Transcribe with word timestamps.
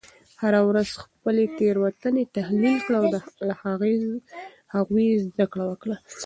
هره 0.41 0.61
ورځ 0.69 0.89
خپلې 1.03 1.43
تیروتنې 1.57 2.23
تحلیل 2.35 2.77
کړه 2.85 2.97
او 3.01 3.05
له 3.47 3.53
هغوی 4.73 5.07
زده 5.25 5.45
کړه 5.51 5.65
وکړه. 5.67 5.95